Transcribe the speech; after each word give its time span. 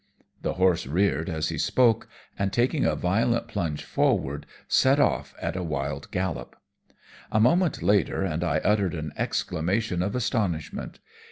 The 0.41 0.53
horse 0.53 0.87
reared 0.87 1.29
as 1.29 1.49
he 1.49 1.59
spoke, 1.59 2.07
and 2.35 2.51
taking 2.51 2.85
a 2.85 2.95
violent 2.95 3.47
plunge 3.47 3.83
forward, 3.83 4.47
set 4.67 4.99
off 4.99 5.35
at 5.39 5.55
a 5.55 5.61
wild 5.61 6.09
gallop. 6.09 6.55
A 7.31 7.39
moment 7.39 7.83
later, 7.83 8.23
and 8.23 8.43
I 8.43 8.57
uttered 8.63 8.95
an 8.95 9.13
exclamation 9.15 10.01
of 10.01 10.15
astonishment. 10.15 10.97